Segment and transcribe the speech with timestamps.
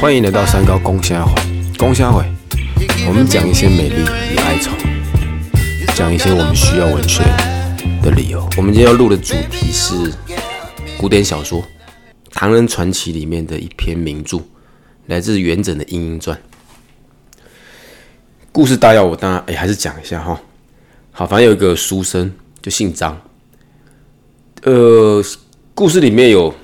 [0.00, 1.34] 欢迎来到三高公虾会，
[1.76, 2.24] 公虾会，
[3.06, 3.96] 我们讲一些美丽
[4.32, 4.70] 与哀愁，
[5.94, 7.22] 讲一些我们需要文学
[8.02, 8.48] 的理由。
[8.56, 10.10] 我们今天要录的主题是
[10.96, 11.60] 古典小说
[12.30, 14.40] 《唐人传奇》里面的一篇名著，
[15.06, 16.34] 来自元稹的《莺莺传》。
[18.50, 20.40] 故事大要我当然哎还是讲一下哈。
[21.10, 22.32] 好，反正有一个书生
[22.62, 23.20] 就姓张，
[24.62, 25.22] 呃，
[25.74, 26.54] 故事里面有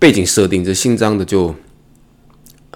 [0.00, 1.48] 背景设定，这姓张的就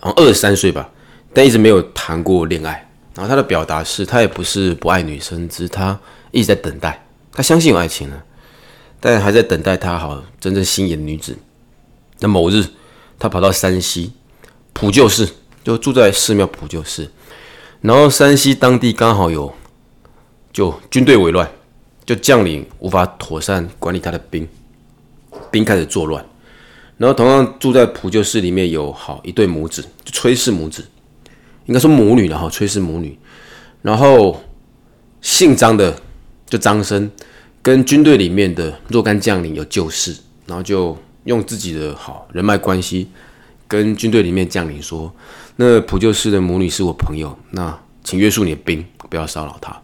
[0.00, 0.88] 好像二十三岁吧，
[1.32, 2.88] 但一直没有谈过恋爱。
[3.16, 5.98] 然后他的表达是他也不是不爱女生，只是他
[6.30, 8.24] 一直在等待，他相信有爱情了，
[9.00, 11.36] 但还在等待他好真正心仪的女子。
[12.20, 12.64] 那某日，
[13.18, 14.12] 他跑到山西
[14.72, 15.28] 普救寺，
[15.64, 17.10] 就住在寺庙普救寺，
[17.80, 19.52] 然后山西当地刚好有。
[20.52, 21.50] 就军队围乱，
[22.06, 24.48] 就将领无法妥善管理他的兵，
[25.50, 26.24] 兵开始作乱。
[26.96, 30.86] 然后同样住在普救寺里面有好一对母子，就崔氏母子，
[31.66, 33.18] 应该说母女了哈，崔氏母女。
[33.82, 34.40] 然后
[35.20, 35.94] 姓张的
[36.46, 37.10] 就张生，
[37.60, 43.08] 跟军队里面的若干将领有旧事，然后就用自己的好人脉关系，
[43.66, 45.12] 跟军队里面将领说
[45.56, 49.76] ：“那普救寺的母女是我朋友，那请约束你的兵，不要骚扰她。”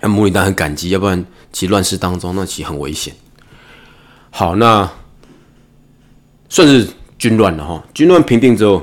[0.00, 3.14] 那母女当然很感激，要不然其乱世当中，那其实很危险。
[4.30, 4.90] 好，那
[6.52, 6.86] 算是
[7.18, 7.82] 军乱了哈。
[7.94, 8.82] 军乱平定之后，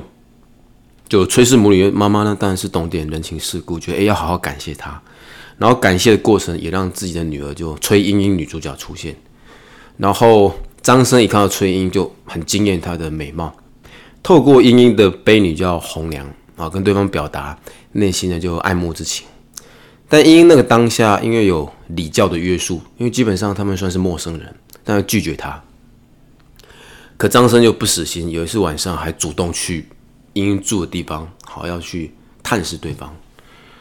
[1.07, 4.99] 就崔氏母女妈妈呢，当然是懂点人情世故，觉得哎要好好感谢她。
[5.59, 9.15] 然后感谢的过程，也让自己的女儿就崔莺莺女主角出现。
[9.97, 13.55] 然后张生一看到崔莺，就很惊艳她的美貌。
[14.23, 17.55] 透过莺莺的悲女叫红娘啊，跟对方表达
[17.91, 19.27] 内心的就爱慕之情。
[20.07, 25.61] 但莺莺那个当下，因为有礼教的约束，因为基本上他们算是陌生人，但拒绝他。
[27.19, 29.85] 可张生又不死心，有一次晚上还主动去
[30.31, 33.13] 英英住的地方，好要去探视对方。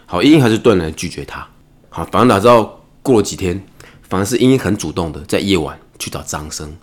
[0.06, 1.46] 好，英英还是断然拒绝他。
[1.88, 3.64] 好，反正哪知道过了几天，
[4.08, 6.76] 反而是英英很主动的在夜晚去找张生。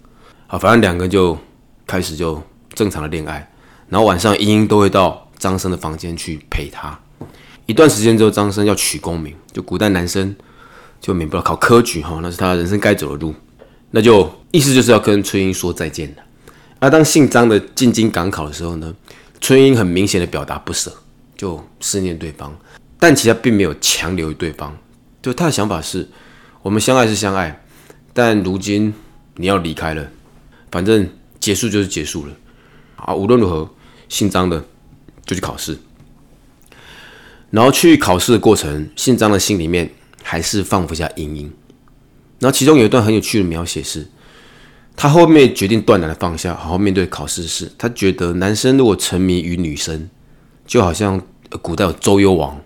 [0.47, 1.37] 好，反正两个人就
[1.85, 2.41] 开始就
[2.73, 3.51] 正常的恋爱，
[3.89, 6.97] 然后晚上英英都会到张生的房间去陪他。
[7.65, 10.33] 一段时间之后，张生要取功名，就古代男生
[11.01, 13.35] 就免不了考科举哈，那是他人生该走的路，
[13.91, 16.23] 那就意思就是要跟崔英说再见了。
[16.79, 18.93] 而当姓张的进京赶考的时候呢，
[19.41, 20.93] 春英很明显的表达不舍，
[21.35, 22.55] 就思念对方，
[22.99, 24.75] 但其实并没有强留对方，
[25.21, 26.07] 就他的想法是，
[26.61, 27.63] 我们相爱是相爱，
[28.13, 28.93] 但如今
[29.35, 30.07] 你要离开了，
[30.71, 31.09] 反正
[31.39, 32.33] 结束就是结束了，
[32.97, 33.69] 啊，无论如何，
[34.09, 34.63] 姓张的
[35.25, 35.77] 就去考试。
[37.51, 39.89] 然后去考试的过程，姓张的心里面
[40.21, 41.53] 还是放不下莺莺。
[42.39, 44.05] 然后其中有一段很有趣的描写是，
[44.95, 47.71] 他后面决定断然的放下，好好面对考试试。
[47.77, 50.09] 他觉得男生如果沉迷于女生，
[50.65, 51.21] 就好像
[51.61, 52.59] 古代有周幽王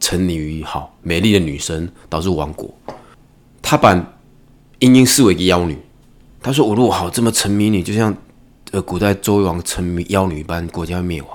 [0.00, 2.72] 沉迷于好美丽的女生，导致亡国。
[3.62, 3.94] 他把
[4.80, 5.78] 英英视为一个妖女。
[6.42, 8.14] 他说：“我如果好这么沉迷你，就像
[8.72, 11.30] 呃古代周幽王沉迷妖女一般，国家灭亡。”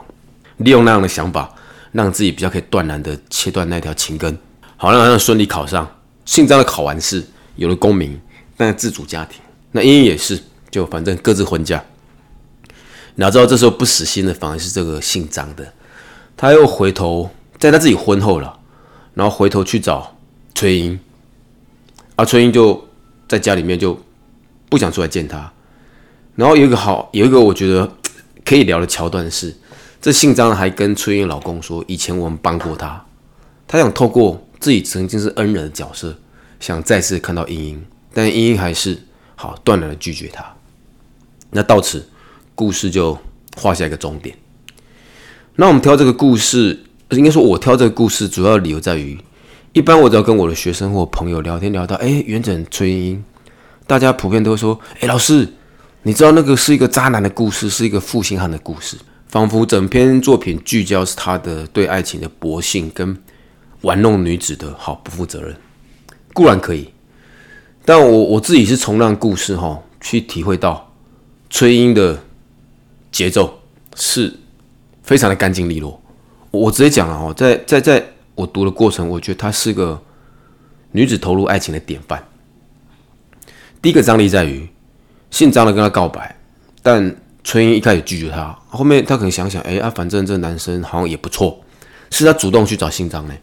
[0.58, 1.54] 利用那样的想法。
[1.94, 4.38] 让自己比较可以断然的切断那条情根，
[4.78, 5.86] 好让他顺利考上。
[6.24, 7.22] 姓张的考完试，
[7.58, 8.18] 有了功名，
[8.56, 9.42] 但自主家庭。
[9.72, 11.84] 那英英也是，就反正各自婚嫁。
[13.16, 15.74] 哪知道这时候不死心的反而是这个姓张的，
[16.36, 18.60] 他又回头在他自己婚后了，
[19.14, 20.18] 然后回头去找
[20.56, 21.00] 崔英，
[22.16, 22.88] 而崔英就
[23.28, 24.00] 在家里面就
[24.70, 25.52] 不想出来见他。
[26.36, 27.92] 然后有一个好有一个我觉得
[28.46, 29.56] 可以聊的桥段是。
[30.02, 33.06] 这姓张的还跟崔英老公说：“以前我们帮过他，
[33.68, 36.18] 他想透过自己曾经是恩人的角色，
[36.60, 38.98] 想再次看到英英，但英英还是
[39.42, 40.46] 好断然的拒绝他。
[41.50, 42.08] 那到此，
[42.54, 43.18] 故事就
[43.58, 44.36] 画下一个终点。
[45.56, 46.80] 那我们挑这个故事，
[47.10, 49.20] 应该说我挑这个故事主要理由在于，
[49.74, 53.24] 一般我只要跟我的学生或朋友聊天聊到，哎，元稹崔莺莺，
[53.88, 55.52] 大家普遍都会说，哎，老师，
[56.04, 63.18] 你知道那个是一个渣男的故事，是一个负心汉的故事。”仿佛整篇作品聚焦是他的对爱情的薄幸跟
[63.80, 65.56] 玩弄女子的好不负责任，
[66.34, 66.90] 固然可以，
[67.84, 70.92] 但我我自己是从让故事哈去体会到
[71.50, 72.22] 崔英的
[73.12, 73.60] 节奏
[73.96, 74.34] 是
[75.04, 76.02] 非常的干净利落。
[76.52, 78.06] 我直接讲了哈，在在在
[78.36, 80.02] 我读的过程，我觉得她是个
[80.92, 82.24] 女子投入爱情的典范。
[83.82, 84.68] 第一个张力在于
[85.30, 86.36] 姓张的跟他告白，
[86.82, 87.16] 但。
[87.44, 91.60] 崔英一开始拒绝他，后面他可能想想，哎啊，反正这男生好像也不错，
[92.12, 93.36] 是他主动去找姓张的。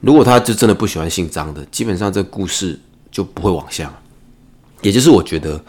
[0.00, 2.76] 如果他就真的不喜欢姓张的，基本上这故事
[3.10, 3.92] 就不会往下。
[4.82, 5.62] 也就是我觉得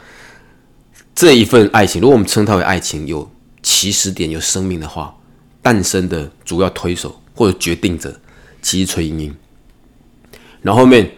[1.16, 3.30] 这一份爱情，如果我们称它为爱情，有
[3.62, 5.16] 起始点、有生命的话，
[5.62, 8.20] 诞生的主要推手或者决定者，
[8.62, 9.36] 其实崔莺莺。
[10.62, 11.10] 然后后面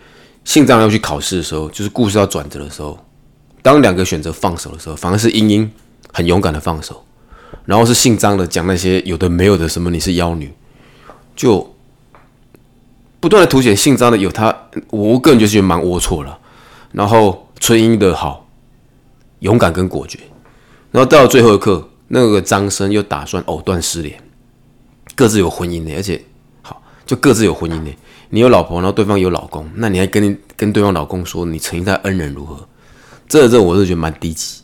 [0.43, 2.97] 信章要去考试的时候，就是故事要转折的时候，
[3.61, 5.71] 当两个选择放手的时候，反而是莺莺
[6.13, 7.05] 很勇敢的放手，
[7.65, 10.53] 然后是姓张的讲那些有的没有的什么你是妖女，
[11.35, 11.70] 就
[13.21, 14.53] 不断的凸显姓张的有他，
[14.89, 16.37] 我个人就觉得蛮龌龊了。
[16.91, 18.49] 然后崔英的好
[19.39, 20.19] 勇敢跟果决，
[20.91, 24.21] 然后到了最后一刻，那个张生又打算藕断丝连，
[25.15, 26.21] 各自有婚姻的，而且
[26.61, 27.91] 好就各自有婚姻的。
[28.31, 32.67] 你有老婆，然后对方有老公，那你还跟跟对方老公说你曾经在恩人如何？
[33.29, 34.61] 这这我是觉得蛮低级。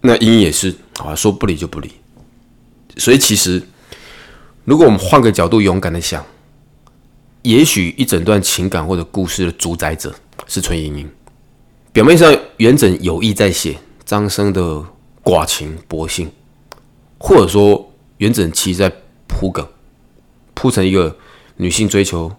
[0.00, 1.92] 那英也是，啊，说不理就不理。
[2.96, 3.62] 所以其实，
[4.64, 6.24] 如果我们换个角度，勇敢的想，
[7.42, 10.14] 也许一整段情感或者故事的主宰者
[10.46, 11.10] 是崔莺莺。
[11.92, 14.84] 表面上元稹有意在写张生的
[15.22, 16.30] 寡情薄幸，
[17.18, 18.92] 或者说元稹其实在
[19.26, 19.66] 铺梗，
[20.54, 21.16] 铺成一个。
[21.58, 22.34] 女性追求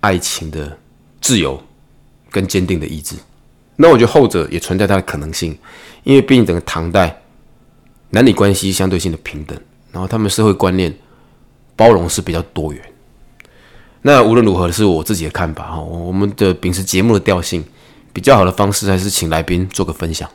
[0.00, 0.76] 爱情的
[1.22, 1.62] 自由
[2.28, 3.14] 跟坚定的意志，
[3.76, 5.56] 那我觉得后者也存在它的可能性，
[6.02, 7.22] 因为毕竟整个唐代
[8.10, 9.58] 男女关系相对性的平等，
[9.92, 10.92] 然后他们社会观念
[11.76, 12.82] 包容是比较多元。
[14.02, 17.64] 那无论如何是我自己的看法哈，我们的秉持节目的调性，
[18.12, 20.28] 比较好的方式还是请来宾做个分享。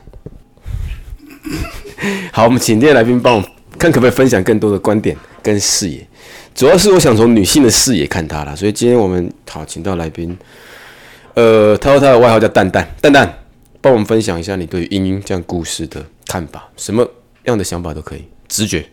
[2.32, 3.44] 好，我们请这些来宾帮我
[3.78, 6.06] 看可不可以分享更多的观点跟视野。
[6.54, 10.36] 主要是我想从女性的视野看她了，所以今天我们好请到来宾，
[11.34, 13.38] 呃，他说他的外号叫蛋蛋，蛋蛋，
[13.80, 17.08] 帮我们分享一下你对于英英这样故事的看法，什么
[17.44, 18.86] 样的想法都可以，直觉。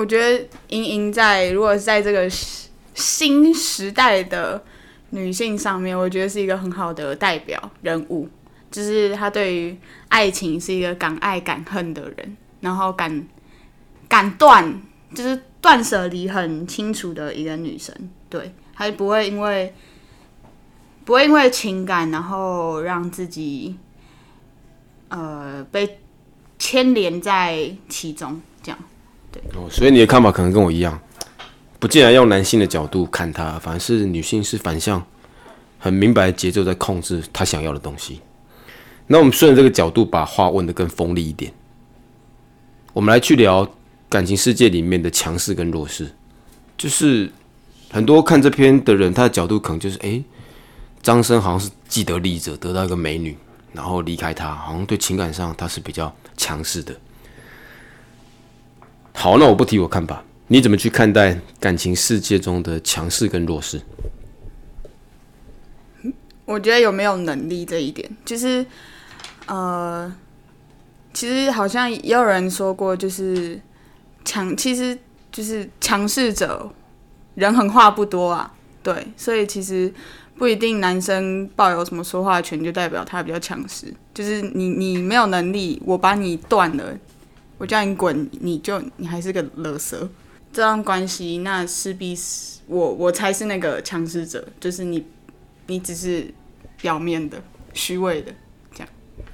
[0.00, 2.28] 我觉得莹莹在如果是在这个
[2.94, 4.62] 新时代的
[5.10, 8.28] 女性上面，我觉得是一个很好的代表人物，
[8.70, 9.76] 就是她对于
[10.08, 13.26] 爱情是一个敢爱敢恨的人，然后敢
[14.08, 14.82] 敢断。
[15.12, 17.92] 就是断舍离很清楚的一个女生，
[18.28, 19.74] 对，她不会因为
[21.04, 23.76] 不会因为情感，然后让自己
[25.08, 25.98] 呃被
[26.60, 28.78] 牵连在其中，这样，
[29.54, 31.00] 哦，所以你的看法可能跟我一样，
[31.78, 35.04] 不竟然用男性的角度看她，反而是女性是反向，
[35.78, 38.20] 很明白节奏在控制她想要的东西。
[39.06, 41.52] 那我们顺着这个角度把话问的更锋利一点，
[42.92, 43.68] 我们来去聊。
[44.08, 46.10] 感情世界里面的强势跟弱势，
[46.76, 47.30] 就是
[47.92, 50.20] 很多看这篇的人，他的角度可能就是：哎，
[51.00, 53.38] 张生好像是既得利益者，得到一个美女，
[53.72, 56.92] 然后离开他，好像对情感上他是比较强势的。
[59.12, 63.80] 好，那我不提我看法，你怎么去看待感情世界中的强势跟弱势？
[66.44, 68.64] 我觉得有没有能力这一点，就是
[69.46, 70.12] 呃，
[71.12, 73.60] 其实好像也有人说过，就是。
[74.22, 74.96] 强其实
[75.32, 76.70] 就是强势者，
[77.34, 78.52] 人狠话不多啊，
[78.82, 79.92] 对，所以其实
[80.36, 86.84] 不一定男生抱有什么说话权就代表他比较强势，就是你你没有能力，我把你断了，
[87.60, 90.08] 我叫你滚，你就你还是个勒色，
[90.50, 95.04] 这段关系那势必是我我才是那个强势者，就是你
[95.66, 96.32] 你只是
[96.80, 97.36] 表面的
[97.74, 98.32] 虚伪的
[98.72, 98.88] 这样。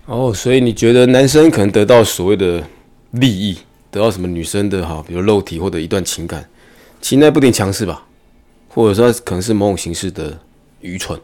[0.06, 2.66] 哦，所以你觉得男生可能得到所谓的
[3.12, 3.56] 利益？
[3.92, 6.46] 得到什么女生的哈，比如肉体或者一段情感，
[7.00, 8.04] 其实那不一定强势吧，
[8.68, 10.36] 或者说可能是某种形式的
[10.80, 11.18] 愚蠢。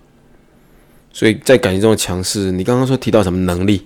[1.13, 3.85] 所以在感情中的强势，你刚刚说提到什么能力？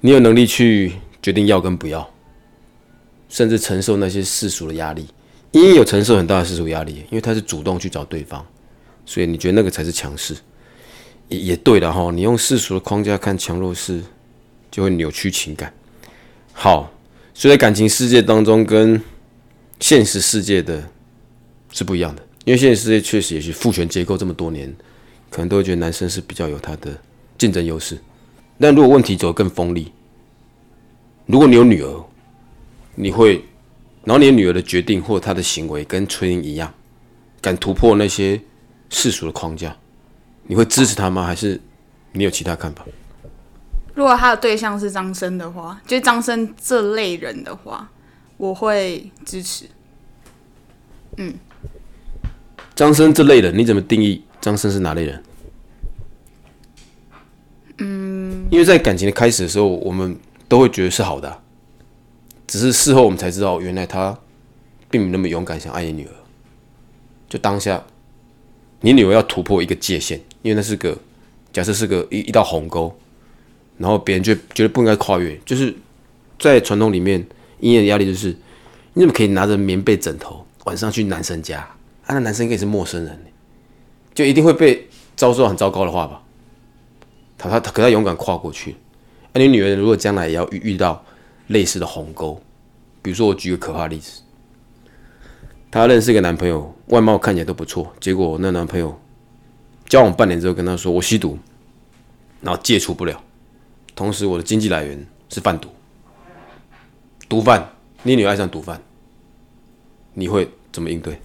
[0.00, 2.11] 你有能力去决定要跟不要，
[3.32, 5.06] 甚至承受那些世俗的压力。
[5.50, 8.46] 因为有承受很大的世俗压力，因为他是主动去找对方，
[9.04, 10.36] 所以你觉得那个才是强势。
[11.28, 14.02] 也也对的哈，你用世俗的框架看强弱势，
[14.70, 15.72] 就会扭曲情感。
[16.52, 16.92] 好。
[17.34, 19.02] 所以在感情世界当中，跟
[19.80, 20.86] 现实世界的
[21.70, 22.22] 是不一样的。
[22.44, 24.70] 因为现实世界确实也是父权结构这么多年，
[25.30, 26.90] 可能都会觉得男生是比较有他的
[27.38, 27.98] 竞争优势。
[28.60, 29.90] 但如果问题走得更锋利，
[31.24, 32.04] 如果你有女儿，
[32.94, 33.44] 你会，
[34.04, 36.72] 然后你女儿的决定或她的行为跟春英一样，
[37.40, 38.40] 敢突破那些
[38.90, 39.76] 世俗的框架，
[40.44, 41.24] 你会支持她吗？
[41.24, 41.60] 还是
[42.12, 42.84] 你有其他看法？
[43.94, 47.90] 如果他的对象是张生的话，就张生这类人的话，
[48.38, 49.66] 我会支持。
[51.18, 51.34] 嗯，
[52.74, 55.22] 张生这类人，你怎么定义张生是哪类人？
[57.78, 60.16] 嗯，因为在感情的开始的时候，我们
[60.48, 61.41] 都会觉得是好的，
[62.52, 64.14] 只是事后我们才知道，原来他
[64.90, 66.12] 并没那么勇敢，想爱你女儿。
[67.26, 67.82] 就当下，
[68.82, 70.94] 你女儿要突破一个界限，因为那是个
[71.50, 72.94] 假设是个一一道鸿沟。
[73.78, 75.74] 然后别人就觉得不应该跨越，就是
[76.38, 77.26] 在传统里面，
[77.58, 78.36] 音乐的压力就是
[78.92, 81.60] 你怎么可以拿着棉被枕头晚上去男生家
[82.04, 82.08] 啊？
[82.08, 83.18] 那男生应该是陌生人，
[84.12, 86.22] 就一定会被遭受很糟糕的话吧？
[87.38, 88.76] 他他可他勇敢跨过去。
[89.32, 91.02] 那你女儿如果将来也要遇遇到
[91.52, 92.40] 类似的鸿沟，
[93.02, 94.22] 比如说我举个可怕例子，
[95.70, 98.98] 她认识一个男朋友，外貌看起来都不错，结果那男朋友
[99.86, 101.38] 交往半年之后跟她说我吸毒，
[102.40, 103.22] 然后戒除不了，
[103.94, 105.68] 同时我的经济来源是贩毒，
[107.28, 107.68] 毒贩，
[108.02, 108.80] 你女儿爱上毒贩，
[110.14, 111.20] 你会怎么应对？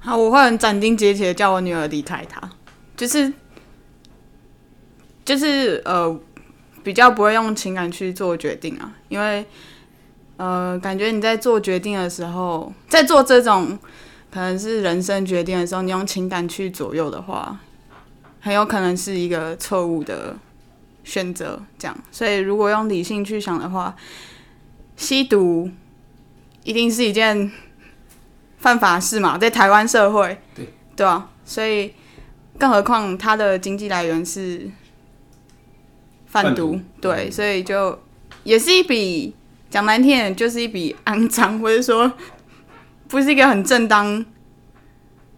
[0.00, 2.50] 好，我会很斩钉截铁的叫我女儿离开他，
[2.94, 3.32] 就是
[5.24, 6.20] 就是呃，
[6.84, 9.44] 比较不会用情感去做决定啊，因为
[10.36, 13.78] 呃，感觉你在做决定的时候，在做这种
[14.30, 17.58] 可能是人生决定的时候，你用情感去左右的话，
[18.40, 20.36] 很有可能是一个错误的
[21.04, 21.62] 选择。
[21.78, 23.94] 这样，所以如果用理性去想的话，
[24.96, 25.70] 吸毒
[26.64, 27.50] 一定是一件
[28.58, 31.94] 犯法事嘛，在台湾社会，对对啊，所以
[32.58, 34.68] 更何况他的经济来源是
[36.42, 37.96] 贩毒，对，所以就
[38.42, 39.32] 也是一笔
[39.70, 42.12] 讲难听点，就是一笔肮脏，或者说
[43.06, 44.26] 不是一个很正当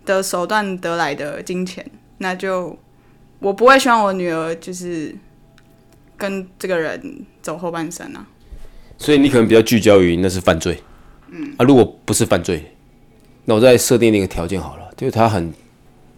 [0.06, 1.84] 的手段得来的金钱，
[2.16, 2.78] 那就
[3.40, 5.14] 我不会希望我女儿就是
[6.16, 8.26] 跟这个人走后半生啊。
[8.96, 10.82] 所以你可能比较聚焦于那是犯罪，
[11.28, 12.74] 嗯啊，如果不是犯罪，
[13.44, 15.52] 那我再设定另一个条件好了，就是他很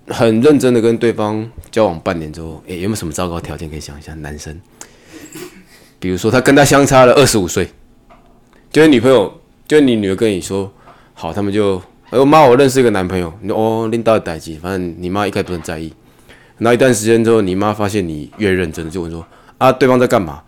[0.08, 4.14] 很认真的跟对方交往半年之后，诶、有没有什么糟糕条件可以想一下？
[4.14, 4.60] 男生，
[5.98, 7.68] 比如说他跟他相差了二十五岁，
[8.70, 10.72] 就是女朋友，就是你女儿跟你说，
[11.14, 11.76] 好，他们就，
[12.10, 15.92] 哎呦妈，我认识一个男朋友，你说哦，拎到代机，反正你妈一开始不是很在意，
[16.58, 19.26] 然后一段时间之后，你妈发现你越认真，就问说，
[19.58, 20.42] 啊，对方在干嘛？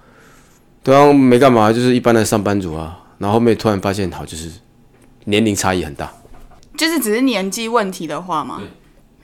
[0.82, 2.96] 对方没干嘛，就是一般的上班族啊。
[3.18, 4.50] 然后后面突然发现，好，就是
[5.24, 6.10] 年龄差异很大。
[6.78, 8.62] 就是只是年纪问题的话嘛，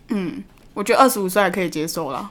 [0.08, 0.42] 嗯，
[0.74, 2.30] 我觉得二十五岁还可以接受啦。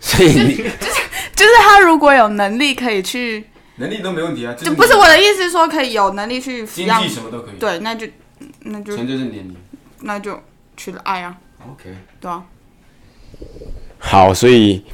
[0.00, 3.44] 所以你就是他如果有能力可以去，
[3.76, 8.06] 能力都没问题啊，就不是我的意思说可以有能力去抚养，什么都可以，对，那就
[8.60, 9.56] 那就纯就是年龄。
[10.02, 10.38] 那就
[10.76, 11.36] 去了爱啊
[11.70, 12.44] ，OK，对啊，
[13.98, 14.84] 好，所以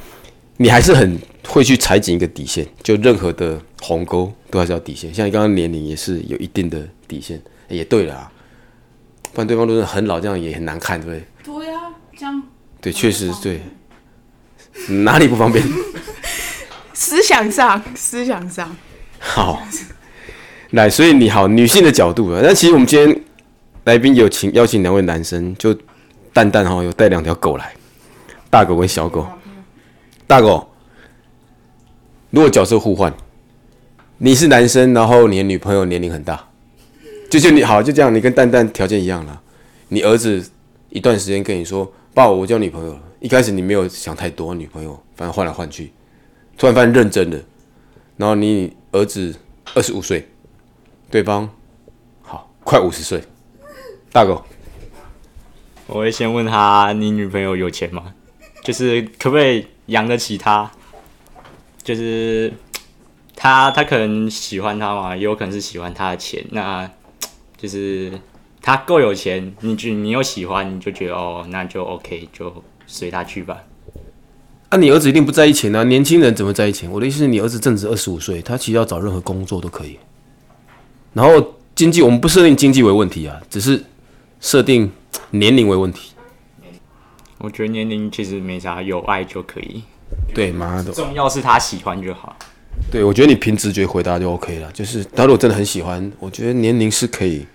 [0.57, 5.13] 你还是很会去踩紧一个底线，就任何的鸿沟都还是要底线。
[5.13, 8.31] 像你刚刚年龄也是有一定的底线，也对了啊，
[9.33, 11.23] 不然对方都是很老，这样也很难看，对不对？
[12.83, 13.59] 对确实对。
[14.89, 15.63] 哪里不方便？
[16.93, 18.75] 思想上，思想上，
[19.19, 19.65] 好，
[20.71, 23.23] 来，所以你好，女性的角度啊，那其实我们今天
[23.85, 25.75] 来宾有请邀请两位男生，就
[26.31, 27.73] 蛋蛋哈有带两条狗来，
[28.49, 29.27] 大狗跟小狗。
[30.25, 30.67] 大狗，
[32.31, 33.13] 如果角色互换，
[34.17, 36.47] 你是男生，然后你的女朋友年龄很大，
[37.29, 39.41] 就就你好就这样，你跟蛋蛋条件一样了。
[39.89, 40.43] 你儿子
[40.89, 45.91] 一段时间跟你说：“爸，我交女朋友了。”一开始你没有想太多，女朋友反正换来换去，
[46.57, 47.41] 突然发现认真的，
[48.17, 49.33] 然后你儿子
[49.73, 50.27] 二十五岁，
[51.09, 51.49] 对方
[52.21, 53.23] 好快五十岁，
[54.11, 54.43] 大狗，
[55.87, 58.13] 我会先问他：你女朋友有钱吗？
[58.61, 60.69] 就是可不可以养得起她？
[61.81, 62.53] 就是
[63.35, 66.45] 他他可能喜欢她嘛，也有可能是喜欢她的钱。
[66.51, 66.89] 那
[67.57, 68.11] 就是
[68.65, 73.61] 他够有钱，你就你又喜欢，你就觉得哦，那就 OK，就随他去吧。
[74.69, 76.89] 啊，你儿子一定不在意钱啊，年轻人怎么在意钱？
[76.89, 79.99] 我的意思是你儿子正值二十五岁，他其实要找任何工作都可以。
[81.11, 83.83] 然后经济，我们不设定经济为问题啊，只是
[84.39, 84.89] 设定
[85.31, 86.13] 年龄为问题。
[87.39, 89.83] 我觉得年龄其实没啥，有爱就可以，
[90.33, 92.33] 对，妈的，重要是他喜欢就好。
[92.89, 94.71] 对我觉得你凭直觉回答就 OK 了。
[94.71, 97.45] 就是他如果真的很喜欢，我觉得年龄是可以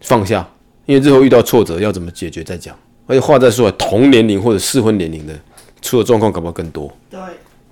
[0.00, 0.48] 放下，
[0.86, 2.76] 因为日后遇到挫折要怎么解决再讲。
[3.06, 5.34] 而且话再说来，同年龄或者适婚年龄的
[5.80, 6.94] 出的状况搞不好更多。
[7.08, 7.18] 对，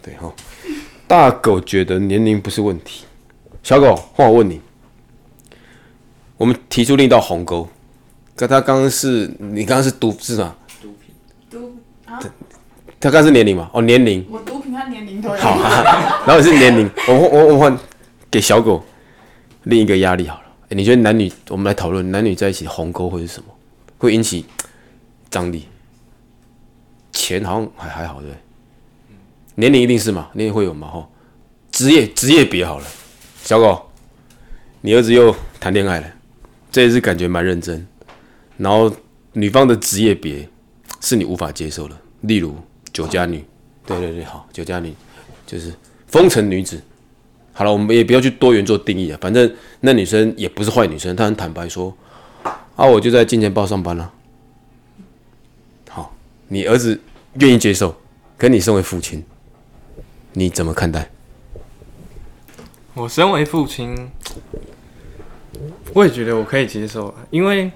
[0.03, 0.33] 对哈，
[1.07, 3.05] 大狗觉得年龄不是问题。
[3.63, 4.61] 小狗，换我问你，
[6.39, 7.69] 我们提出另一道鸿沟，
[8.35, 10.57] 可他刚刚是你刚刚是毒是吗？
[11.51, 12.19] 毒啊，
[12.99, 13.69] 他刚刚是年龄嘛？
[13.75, 14.27] 哦，年龄。
[14.31, 15.37] 我毒品和年龄都有。
[15.37, 15.59] 好，
[16.27, 17.79] 然后是年龄，我我我换
[18.31, 18.83] 给小狗
[19.65, 20.46] 另一个压力好了。
[20.69, 23.49] 你觉得男女，我们来讨论男女在一起鸿沟会是什么？
[23.99, 24.45] 会引起
[25.31, 25.67] 张力？
[27.13, 28.39] 钱好像还还好，对不对？
[29.55, 30.89] 年龄一定是嘛，年龄会有嘛？
[30.89, 31.11] 吼，
[31.71, 32.87] 职业职业别好了，
[33.43, 33.91] 小狗，
[34.81, 36.13] 你儿子又谈恋爱了，
[36.71, 37.87] 这一次感觉蛮认真，
[38.59, 38.95] 然后
[39.33, 40.49] 女方的职业别
[41.01, 42.55] 是你无法接受的，例如
[42.93, 43.45] 酒家女、
[43.87, 44.93] 对对对，好，酒家女
[45.47, 45.73] 就是
[46.07, 46.83] 风尘女子。
[47.59, 51.97] 好了，我们也不要去多元做定义啊，反正那女生也不是坏女生，她很坦白说，
[52.77, 54.13] 啊，我就在金钱豹上班了。
[55.89, 56.15] 好，
[56.49, 57.01] 你儿子
[57.41, 57.97] 愿意接受，
[58.37, 59.25] 可你身为父亲，
[60.35, 61.11] 你怎么看待？
[62.93, 64.11] 我身为父亲，
[65.95, 67.71] 我也觉得我可以接受啊，因为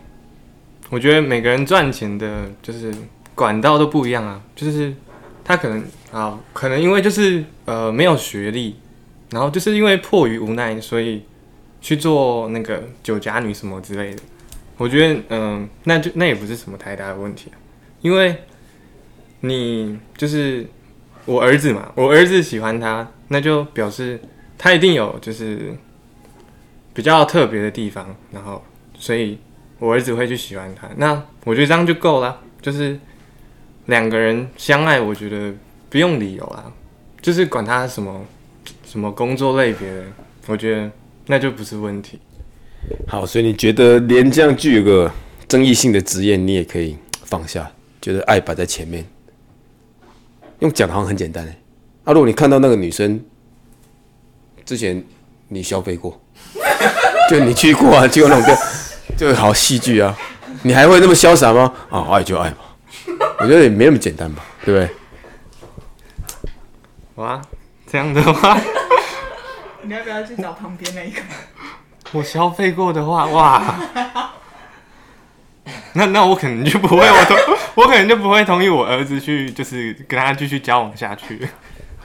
[0.90, 2.94] 我觉得每个人赚钱的就是
[3.34, 4.94] 管道都不一样啊，就是
[5.42, 5.82] 他可能
[6.12, 8.76] 啊，可能因为就是呃没有学历，
[9.30, 11.24] 然后就是因为迫于无奈，所以
[11.80, 14.22] 去做那个酒家女什么之类的。
[14.76, 17.50] 我觉得嗯、那就那也不是什么太大的问题，
[18.00, 18.34] 因为
[19.40, 20.66] 你就是
[21.26, 24.18] 我儿子嘛，我儿子喜欢他，那就表示
[24.56, 25.76] 他一定有就是
[26.94, 28.64] 比较特别的地方，然后
[28.98, 29.38] 所以
[29.78, 30.88] 我儿子会去喜欢他。
[30.96, 32.98] 那我觉得这样就够了，就是
[33.86, 35.52] 两个人相爱，我觉得
[35.88, 36.72] 不用理由啊，
[37.20, 38.24] 就是管他什么
[38.84, 40.04] 什么工作类别的，
[40.46, 40.90] 我觉得
[41.26, 42.18] 那就不是问题。
[43.06, 45.10] 好，所以你觉得连这样具有个
[45.46, 49.04] 争议性的职业，你也可以放下，觉得爱摆在前面，
[50.60, 51.58] 用讲的好像很简单哎。
[52.04, 53.22] 啊，如果你看到那个女生
[54.64, 55.04] 之前
[55.48, 56.20] 你消费过，
[57.28, 58.56] 就你去过啊，去过那种
[59.16, 60.16] 就就好戏剧啊，
[60.62, 61.72] 你还会那么潇洒吗？
[61.90, 62.76] 啊，爱就爱吧，
[63.38, 64.88] 我觉得也没那么简单吧，对不对？
[67.16, 67.42] 哇，
[67.90, 68.56] 这样的话，
[69.82, 71.20] 你要不要去找旁边那一个？
[72.12, 73.80] 我消费过的话，哇，
[75.94, 77.36] 那那我可能就不会，我同
[77.74, 81.48] 我可能就不会同意我儿子去，就是跟他继续交往下去。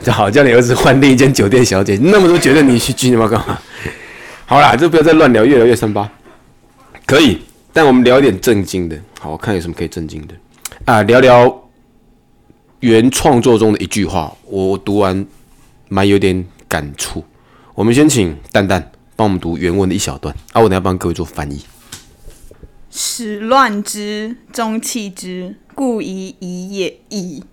[0.01, 3.57] 就好叫你儿子换另一间酒店小姐，那么多酒店你去去你妈干嘛？
[4.45, 6.09] 好啦，就不要再乱聊，越聊越三八。
[7.05, 8.97] 可以，但我们聊一点正经的。
[9.19, 10.33] 好，我看有什么可以正经的
[10.85, 11.01] 啊？
[11.03, 11.63] 聊聊
[12.81, 15.25] 原创作中的一句话，我我读完
[15.95, 17.23] 蛮有点感触。
[17.73, 21.61] 我们先请蛋蛋帮我们读原文的一小段，啊，我等下帮各位做翻译。
[22.91, 27.45] 始乱之，终弃之，故宜宜也矣。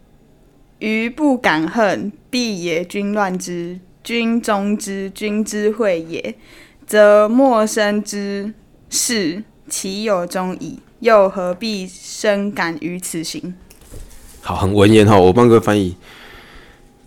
[0.81, 6.35] 余不敢恨，必也君乱之，君中之，君之惠也，
[6.85, 8.53] 则莫生之
[8.91, 10.81] 事，其有终矣。
[10.99, 13.55] 又何必深感于此行？
[14.41, 15.97] 好，很文言哈，我帮各位翻译。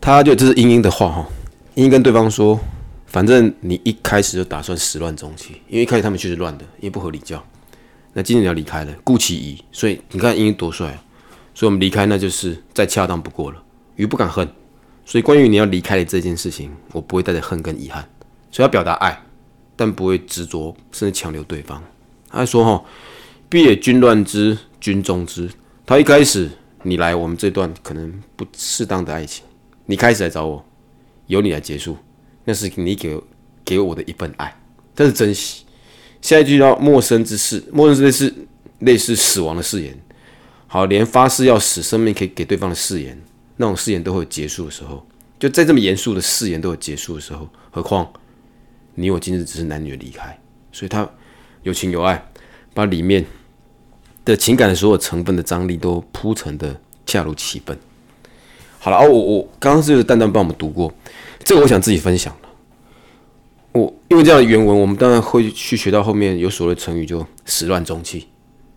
[0.05, 1.27] 他就这是英英的话哈，
[1.73, 2.59] 英英跟对方说，
[3.07, 7.43] 反正你一开始就打算始乱终弃，因为一开始他们确实乱的，因为不合理教。
[8.13, 10.95] 那今天你要离开了，顾其仪，所以你看英英多帅！
[11.55, 13.59] 所以我们离开那就是再恰当不过了。
[13.95, 14.47] 鱼不敢恨，
[15.03, 18.07] 所以关于你要离开的这件事情，我不会带着恨跟遗憾，
[18.51, 19.19] 所以要表达爱，
[19.75, 21.81] 但不会执着甚至强留对方。
[22.29, 22.85] 他还说哈，
[23.49, 25.49] 必也君乱之，君终之。
[25.83, 26.47] 他一开始
[26.83, 29.43] 你来我们这段可能不适当的爱情，
[29.85, 30.65] 你开始来找我，
[31.27, 31.97] 由你来结束，
[32.43, 33.19] 那是你给
[33.63, 34.59] 给我的一份爱，
[34.95, 35.63] 这是珍惜。
[36.21, 38.33] 下一句叫陌生之事，陌生之事
[38.79, 39.95] 类似死亡的誓言。
[40.67, 43.21] 好，连发誓要死生命可以给对方的誓言，
[43.57, 45.05] 那种誓言都会有结束的时候。
[45.37, 48.11] 就在这么严肃的誓言都有结束的时候，何况
[48.95, 50.37] 你我今日只是男女的离开，
[50.71, 51.07] 所以他
[51.61, 52.25] 有情有爱，
[52.73, 53.23] 把里面
[54.23, 57.77] 的情感的所有成分的张力都铺陈的恰如其分。
[58.85, 60.93] 好了，哦，我我刚刚是蛋蛋帮我们读过，
[61.43, 62.49] 这个我想自己分享了。
[63.71, 68.27] 我因为这样的原文，我们当然会去学到后面有所谓成语，就始乱终弃。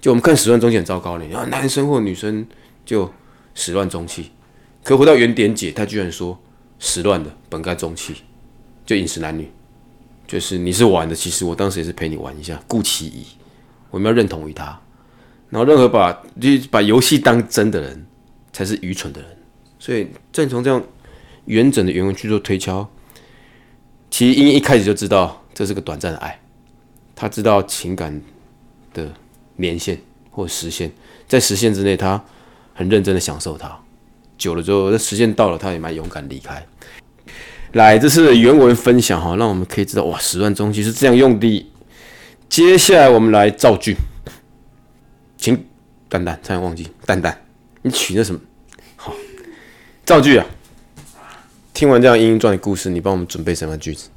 [0.01, 2.47] 就我们看始乱终弃很糟糕的，然后男生或女生
[2.87, 3.13] 就
[3.55, 4.31] 始乱终弃。
[4.83, 6.39] 可回到原点解，他居然说
[6.79, 8.15] 始乱的本该终弃，
[8.87, 9.47] 就饮食男女，
[10.27, 13.27] 就是你是玩的，其实我当时也是陪你玩一下，顾其仪，
[13.91, 14.81] 我们要认同于他。
[15.51, 18.07] 然后任何把就把游戏当真的人，
[18.55, 19.37] 才是愚蠢的人。
[19.79, 20.83] 所以正从这样
[21.47, 22.89] 完整的原文去做推敲，
[24.11, 26.41] 其实英一开始就知道这是个短暂的爱，
[27.15, 28.21] 他知道情感
[28.93, 29.13] 的
[29.57, 29.99] 年限
[30.31, 30.91] 或时限，
[31.27, 32.23] 在时限之内，他
[32.75, 33.79] 很认真的享受它。
[34.37, 36.65] 久了之后，那时间到了，他也蛮勇敢离开。
[37.73, 41.67] 来，这是原文分享哈，让我们可以知道哇，始乱终弃是这样用的。
[42.49, 43.97] 接下来我们来造句，
[45.37, 45.67] 请
[46.09, 47.43] 蛋蛋，差点忘记蛋蛋，
[47.83, 48.41] 你取那什么？
[50.09, 50.47] 好，造句啊！
[51.75, 54.09] 听完这样《英英传》的故事，你帮我们准备什么句子？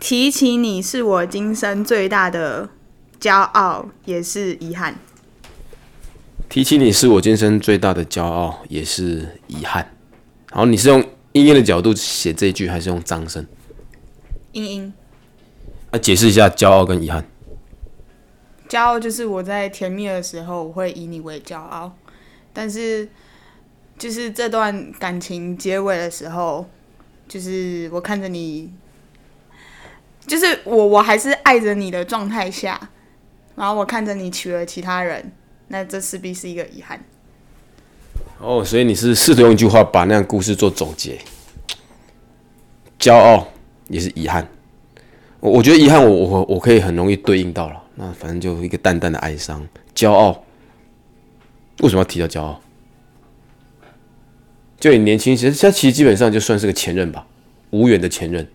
[0.00, 2.70] 提起你是我今生最大的
[3.20, 4.98] 骄傲，也是遗憾。
[6.48, 9.94] 提起你是我今生最大的骄傲，也是遗憾。
[10.48, 13.46] 然后你是用英英的角度写这一句，还是用张声？
[14.52, 14.94] 英英，
[15.90, 17.26] 啊，解释一下骄傲跟遗憾。
[18.66, 21.94] 骄傲就是我在甜蜜的时候，我会以你为骄傲，
[22.54, 23.10] 但是
[23.96, 26.68] 就是这段感情结尾的时候，
[27.28, 28.72] 就是我看着你，
[30.26, 32.90] 就是我我还是爱着你的状态下，
[33.54, 35.32] 然后我看着你娶了其他人，
[35.68, 37.02] 那这势必是一个遗憾。
[38.40, 41.18] 哦，所以你是试图用一句话把那样故事做总结。
[42.98, 43.46] 骄傲
[43.88, 44.46] 也是遗憾，
[45.40, 47.82] 我我觉得遗憾我我我可以很容易对应到了。
[47.94, 49.66] 那反正就一个淡淡的哀伤。
[49.94, 50.44] 骄傲
[51.80, 52.60] 为什么要提到骄傲？
[54.84, 57.26] 就你年轻，其实他其实基本上就算是个前任吧，
[57.70, 58.46] 无缘的前任。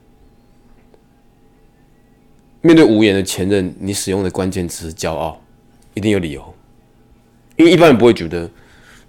[2.62, 5.42] 面对无缘的前任，你使用的关键词是骄傲，
[5.96, 6.54] 一定有理由，
[7.56, 8.48] 因为一般人不会觉得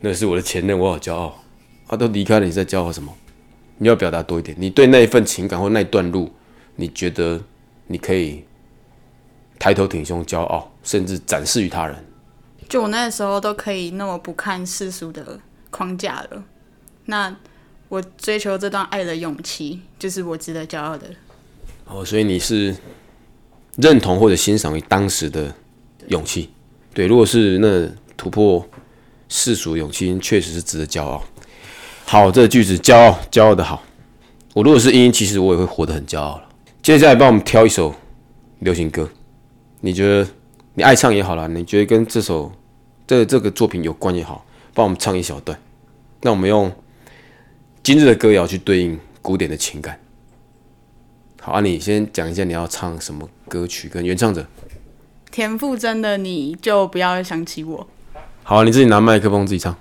[0.01, 1.45] 那是我的前任，我好骄傲。
[1.87, 3.15] 他都离开了，你在骄傲什么？
[3.77, 6.33] 你要表达多一点，你对那一份情感或那一段路，
[6.77, 7.39] 你觉得
[7.89, 8.43] 你可以
[9.59, 12.03] 抬头挺胸、骄傲，甚至展示于他人。
[12.67, 15.39] 就我那时候都可以那么不看世俗的
[15.71, 16.43] 框架了，
[17.07, 17.35] 那
[17.89, 21.07] 我追求这段爱的勇气，就是我值得骄傲的。
[21.87, 22.77] 哦，所以你是
[23.77, 25.55] 认同或者欣赏于当时的
[26.09, 26.51] 勇气。
[26.95, 28.65] 对，如果是那突破
[29.29, 31.23] 世俗勇气，确实是值得骄傲。
[32.07, 33.83] 好，这个句子骄傲，骄傲的好。
[34.55, 36.49] 我如果是英英，其实我也会活得很骄傲了。
[36.83, 37.95] 接下来帮我们挑一首
[38.61, 39.09] 流行歌，
[39.81, 40.29] 你觉得
[40.75, 42.51] 你爱唱也好啦，你觉得跟这首
[43.07, 45.57] 这这个作品有关也好，帮我们唱一小段。
[46.23, 46.73] 那我们用
[47.83, 49.99] 今日的歌谣去对应古典的情感。
[51.41, 54.47] 好，啊，你先讲一下你要唱什么歌曲跟原唱者。
[55.31, 57.89] 田馥甄的你就不要想起我。
[58.43, 59.75] 好啊，你自己拿麦克风自己唱。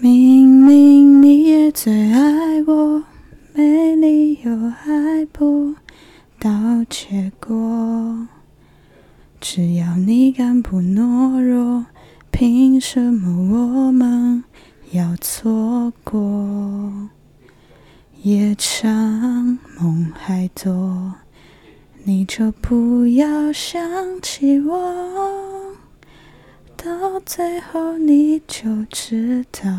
[0.00, 3.02] 明明你也最爱我，
[3.52, 5.74] 没理由还不
[6.38, 6.50] 到
[6.88, 8.28] 结果。
[9.40, 11.86] 只要你敢不懦弱，
[12.30, 14.44] 凭什么我们
[14.92, 17.08] 要错过？
[18.22, 21.14] 夜长梦还多，
[22.02, 23.80] 你就不要想
[24.20, 25.76] 起我。
[26.76, 29.70] 到最后你就知道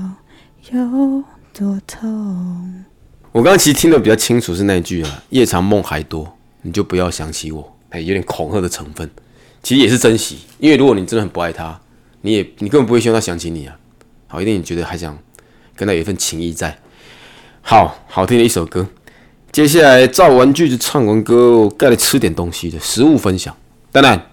[0.72, 2.86] 有多痛。
[3.34, 9.10] 我刚刚其实听得比较清楚是那句啊，“夜长梦还多，你就不要想起我。”哎，有点恐吓的成分，
[9.62, 11.82] 其实也是珍惜，因为如果你真的很不爱他，
[12.22, 13.78] 你也你根本不会希望他想起你啊。
[14.32, 15.18] 好，一定你觉得还想
[15.76, 16.80] 跟他有一份情谊在。
[17.62, 18.88] 好好听的一首歌，
[19.52, 23.54] 接下来造完句子、唱完歌，我该来吃点东西的食物分享。
[23.92, 24.30] 当然，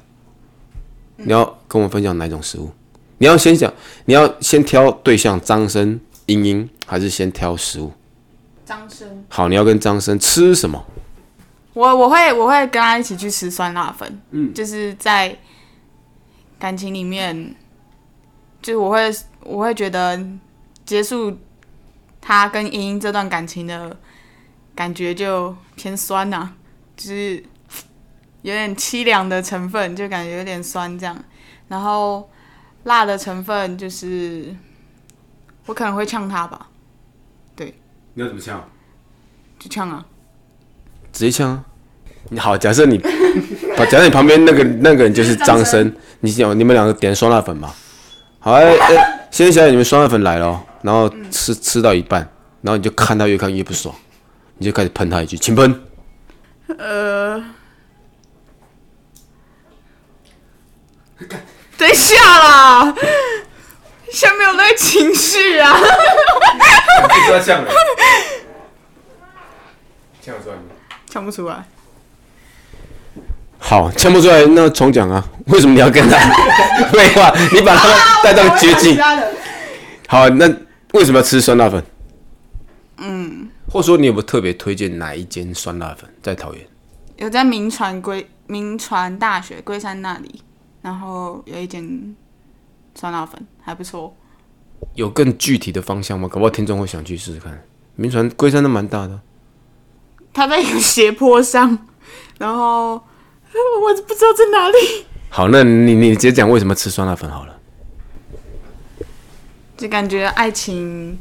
[1.16, 2.70] 你要跟我分享哪种食物？
[3.18, 7.92] 你要先想，你要先挑对象张生、英英，还是先挑食物？
[8.64, 10.86] 张生，好，你要跟张生吃什么？
[11.74, 15.36] 我我会我会跟他一起去吃酸辣粉，嗯，就是在
[16.58, 17.54] 感情里面，
[18.62, 20.20] 就是我会我会觉得
[20.84, 21.38] 结束
[22.20, 23.96] 他跟英英这段感情的
[24.74, 26.50] 感觉就偏酸呐、
[26.96, 27.42] 就是
[28.42, 31.16] 有点凄凉的成分，就感觉有点酸这样，
[31.68, 32.28] 然后
[32.84, 34.54] 辣的成分就是
[35.66, 36.68] 我可能会呛他吧，
[37.56, 37.74] 对
[38.14, 38.68] 你要怎么呛？
[39.58, 40.06] 就呛啊，
[41.12, 41.64] 直接呛啊！
[42.30, 42.98] 你好，假设你，
[43.76, 47.74] 假设你旁边那个那个人就是张生，你想你们两个点酸辣粉嘛？
[48.38, 48.52] 好，
[49.30, 52.20] 先想想你们酸辣粉来了哦，然后吃吃到一半，
[52.62, 53.94] 然后你就看他越看越不爽，
[54.56, 55.84] 你就开始喷他一句，请喷。
[56.78, 57.42] 呃，
[61.76, 62.94] 等一下啦，
[64.12, 65.76] 下面有那个情绪啊。
[67.26, 67.70] 不要呛了，
[70.20, 70.62] 呛出来吗？
[71.08, 71.64] 抢不出来，
[73.58, 75.22] 好，呛不出来，那重讲啊！
[75.46, 76.16] 为什么你要跟他？
[76.90, 77.88] 废话，你把他
[78.22, 78.96] 带到绝境。
[80.06, 80.48] 好，那
[80.92, 81.82] 为什么要吃酸辣粉？
[82.98, 86.66] 嗯，或者说你有没有特别推荐哪一间酸辣粉在桃园？
[87.16, 90.42] 有在民传龟民传大学龟山那里，
[90.80, 92.16] 然后有一间
[92.94, 94.16] 酸辣粉还不错。
[94.94, 96.28] 有更具体的方向吗？
[96.28, 97.60] 搞不好听众会想去试试看。
[97.96, 99.20] 民传龟山都蛮大的，
[100.32, 101.86] 它在一个斜坡上，
[102.38, 103.02] 然后
[103.82, 107.56] 我不知道在哪里，好，那你你直接讲为什么吃酸辣粉好了。
[109.76, 111.18] 就感觉爱情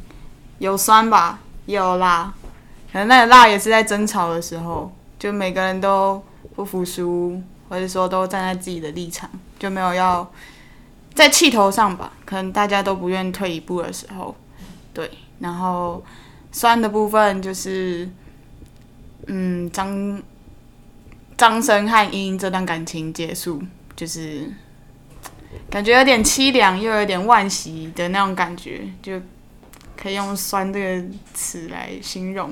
[0.58, 2.34] 有酸吧，也有辣，
[2.92, 6.24] 可能那个辣也是在争吵的时候，就每个人都
[6.56, 10.28] 不服输，或者说都站在自己的立场，就没有要
[11.14, 14.36] 在气头上吧，可能大家都不愿退一步的时候，
[14.92, 15.10] 对，
[15.40, 16.04] 然后
[16.52, 18.10] 酸的部分就是，
[19.28, 20.20] 嗯，张
[21.38, 23.62] 张生和英这段感情结束，
[23.96, 24.50] 就是
[25.70, 29.22] 感觉有点凄凉，又有点惋惜的那种感觉，就
[29.96, 32.52] 可以用“酸”这个词来形容。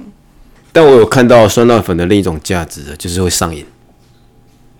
[0.71, 3.65] 但我有看到酸辣粉的另一种价值，就是会上瘾。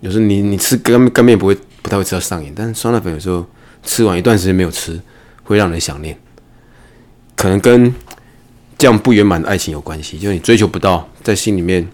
[0.00, 3.44] 有时候你你吃干干面不会不太会吃到上瘾，但是酸辣粉有时候
[3.82, 5.00] 吃完一段时间没有吃，
[5.42, 6.16] 会让人想念。
[7.34, 7.92] 可能跟
[8.78, 11.88] 这样不圆满的爱情有关系，就是你追求不到，在心里面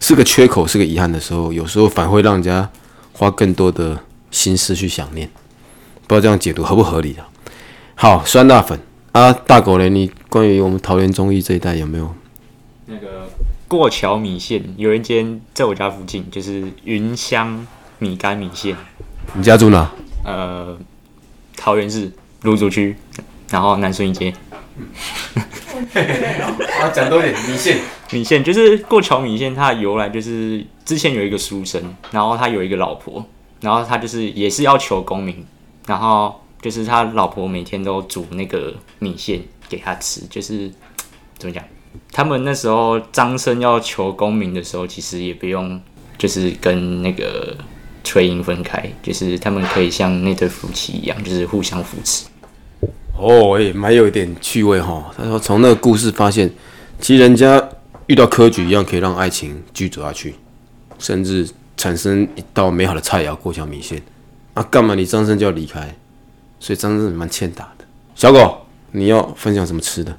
[0.00, 2.68] 是个缺口，是个遗憾的时候，有时候反而会让人家
[3.12, 5.30] 花更多的心思去想念。
[6.06, 7.28] 不知道这样解读合不合理啊？
[7.94, 8.80] 好，酸辣粉
[9.12, 12.14] 啊，大狗嘞，你关于我们桃园中医这一带有没有？
[12.86, 13.30] 那个
[13.68, 17.66] 过桥米线有一间在我家附近，就是云香
[17.98, 18.74] 米干米线，
[19.34, 19.88] 你家住哪？
[20.24, 20.76] 呃，
[21.56, 22.10] 桃园市
[22.42, 22.96] 芦竹区，
[23.50, 24.58] 然后南顺一街啊，
[26.92, 27.78] 讲多点米线。
[28.12, 33.24] 米线， 就是过桥米线，它的由来就是之前有一个书生，然后他有一个老婆，
[33.60, 35.44] 然后他就是也是要求功名，
[35.86, 40.70] 然后就是他老婆每天都煮那个米线给他吃，就是
[41.38, 41.62] 怎么讲？
[42.12, 45.80] 他们那时候张生要求功名的时候，其实也不用
[46.16, 47.56] 就是跟那个
[48.04, 52.26] 崔英分开，就是他们可以像那对夫妻一样，就是互相扶持。
[53.18, 55.12] 哦，也蛮有一点趣味哈。
[55.16, 56.48] 他说从那个故事发现，
[57.00, 57.68] 其实人家
[58.10, 60.34] 遇到科举一样，可以让爱情继续走下去，
[60.98, 64.02] 甚至产生一道美好的菜肴——过桥米线。
[64.54, 65.94] 啊，干嘛你张生就要离开？
[66.58, 67.84] 所以张生蛮欠打的。
[68.16, 70.18] 小狗，你要分享什么吃的？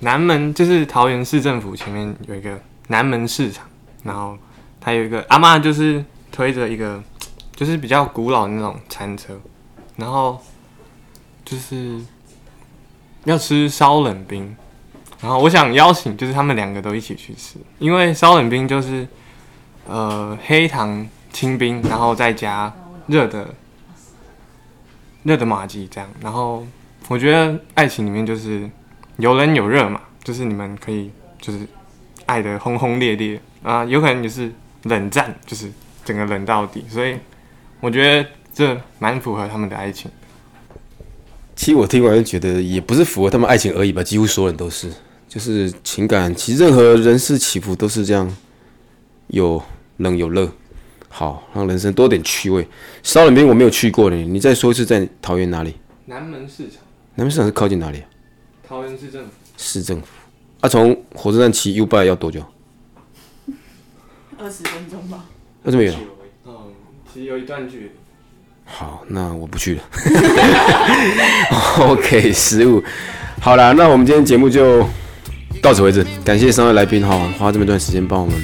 [0.00, 2.58] 南门就是桃园市政府前面有一个
[2.88, 3.66] 南门市场，
[4.02, 4.38] 然后
[4.80, 7.02] 它有一个阿嬷就是推着一个
[7.54, 9.38] 就是比较古老的那种餐车，
[9.96, 10.42] 然后
[11.44, 12.00] 就是
[13.24, 14.56] 要吃烧冷冰，
[15.20, 19.06] 然后我想邀请就是他们两个都一起去吃，因为烧冷冰就是
[19.86, 22.72] 呃黑糖清冰，然后再加
[23.06, 23.54] 热的
[25.22, 26.66] 热的马吉这样，然后
[27.08, 28.70] 我觉得爱情里面就是。
[29.18, 31.08] 有冷有热嘛，就是你们可以
[31.40, 31.60] 就是
[32.26, 35.70] 爱的轰轰烈烈啊，有可能就是冷战，就是
[36.04, 37.16] 整个冷到底，所以
[37.78, 40.10] 我觉得这蛮符合他们的爱情。
[41.56, 44.90] 其实我听完就觉得也不是符合他们爱情而已吧，几乎所有人都是，
[45.28, 48.36] 就是情感，其实任何人事起伏都是这样，
[49.28, 49.62] 有
[49.98, 50.50] 冷有热，
[51.08, 52.66] 好让人生多点趣味。
[53.02, 55.74] 烧冷冰我没有去过呢，你再说一次，在桃园哪里？
[56.06, 56.82] 南门市场。
[57.14, 58.08] 南门市场是靠近哪里啊？
[58.66, 59.30] 桃园市政府。
[59.56, 60.06] 市政府。
[60.60, 62.44] 啊，从火车站骑 U bike 要多久？
[64.36, 65.24] 二十分钟吧。
[65.62, 65.94] 要这么远？
[66.44, 66.52] 嗯，
[67.12, 67.90] 其实有一段距离。
[68.64, 69.82] 好，那我不去了。
[71.78, 72.82] OK，失误。
[73.40, 74.84] 好啦，那我们今天节目就
[75.62, 76.04] 到此为止。
[76.24, 78.34] 感谢三位来宾哈，花这么段时间帮我们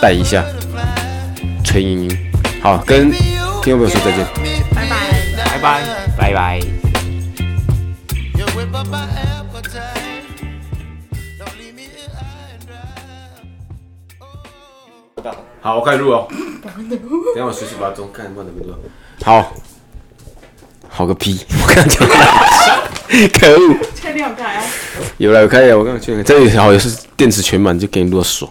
[0.00, 0.44] 带一下
[1.64, 2.18] 陈莹莹。
[2.62, 4.24] 好，跟听众朋友说再见。
[4.74, 4.96] 拜拜。
[5.46, 5.82] 拜拜。
[6.16, 6.60] 拜拜。
[15.60, 16.28] 好，我开始录哦。
[16.88, 18.74] 等下我随时把钟看放哪边录。
[19.24, 19.52] 好，
[20.88, 21.38] 好个屁！
[21.50, 22.14] 我刚刚讲了，
[23.38, 23.76] 可恶！
[23.94, 24.64] 确定有开啊？
[25.18, 28.50] 有了，有开了，我刚刚确认，这里好像是电池全满，就给你录到爽。